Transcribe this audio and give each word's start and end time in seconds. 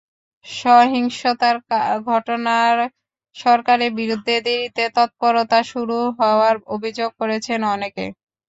সহিংসতার 0.45 1.55
ঘটনায় 2.07 2.81
সরকারের 3.35 3.91
বিরুদ্ধে 3.99 4.35
দেরিতে 4.41 4.83
তৎপরতা 4.97 5.59
শুরু 5.71 5.97
হওয়ার 6.19 6.55
অভিযোগ 6.75 7.09
করেছেন 7.19 7.59
অনেকে। 7.75 8.05